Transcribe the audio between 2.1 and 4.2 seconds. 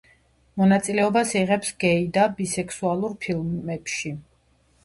და ბისექსუალურ ფილმებში.